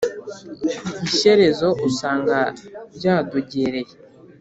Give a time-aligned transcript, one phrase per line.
[1.07, 2.37] Ishyerezo usanga
[2.95, 3.93] byadogereye!